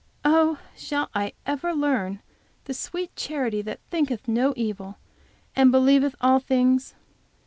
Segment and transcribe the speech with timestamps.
[0.25, 2.23] Oh, shall I ever learn
[2.63, 4.97] the sweet charity that thinketh no evil,
[5.55, 6.95] and believeth all things?